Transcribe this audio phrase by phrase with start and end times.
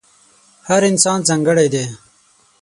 [0.67, 1.85] هر انسان ځانګړی دی.